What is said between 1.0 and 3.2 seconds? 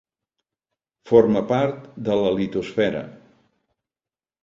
Forma part de la litosfera.